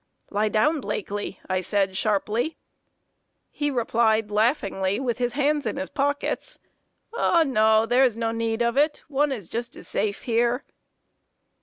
[0.31, 2.57] "Lie down, Blakely!" I said, sharply.
[3.51, 6.57] He replied laughingly, with his hands in his pockets:
[7.13, 10.63] "O no, there is no need of it; one is just as safe here."